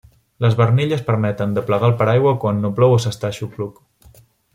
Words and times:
Les 0.43 0.55
barnilles 0.59 1.03
permeten 1.09 1.53
de 1.57 1.63
plegar 1.67 1.89
el 1.93 1.95
paraigua 1.99 2.31
quan 2.45 2.63
no 2.65 2.73
plou 2.79 2.95
o 2.95 2.99
s'està 3.05 3.29
a 3.29 3.35
aixopluc. 3.37 3.79